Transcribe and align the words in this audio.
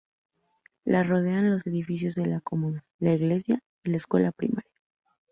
La 0.83 1.03
rodean 1.03 1.51
los 1.51 1.67
edificios 1.67 2.15
de 2.15 2.25
la 2.25 2.41
Comuna, 2.41 2.83
la 2.97 3.13
Iglesia, 3.13 3.59
la 3.83 3.97
Escuela 3.97 4.31
Primaria. 4.31 4.71